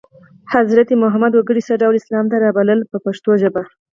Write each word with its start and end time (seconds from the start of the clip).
حضرت 0.53 0.89
محمد 1.03 1.31
وګړي 1.35 1.61
څه 1.67 1.73
ډول 1.81 1.95
اسلام 1.97 2.25
ته 2.31 2.35
رابلل 2.45 2.79
په 2.91 2.97
پښتو 3.05 3.31
ژبه. 3.41 3.61